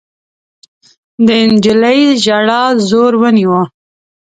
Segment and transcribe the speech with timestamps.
[1.25, 3.59] د نجلۍ ژړا زور ونيو.